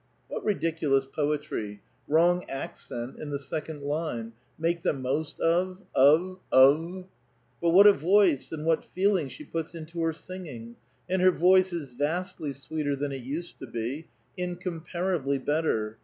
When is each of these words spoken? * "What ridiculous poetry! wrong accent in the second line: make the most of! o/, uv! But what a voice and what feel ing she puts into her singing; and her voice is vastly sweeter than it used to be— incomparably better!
* 0.15 0.27
"What 0.29 0.43
ridiculous 0.43 1.05
poetry! 1.05 1.83
wrong 2.07 2.43
accent 2.49 3.19
in 3.19 3.29
the 3.29 3.37
second 3.37 3.83
line: 3.83 4.33
make 4.57 4.81
the 4.81 4.93
most 4.93 5.39
of! 5.39 5.83
o/, 5.95 6.39
uv! 6.51 7.07
But 7.61 7.69
what 7.69 7.85
a 7.85 7.93
voice 7.93 8.51
and 8.51 8.65
what 8.65 8.83
feel 8.83 9.15
ing 9.15 9.27
she 9.27 9.43
puts 9.43 9.75
into 9.75 10.01
her 10.01 10.11
singing; 10.11 10.75
and 11.07 11.21
her 11.21 11.29
voice 11.29 11.71
is 11.71 11.91
vastly 11.91 12.51
sweeter 12.51 12.95
than 12.95 13.11
it 13.11 13.21
used 13.21 13.59
to 13.59 13.67
be— 13.67 14.07
incomparably 14.45 15.37
better! 15.37 15.99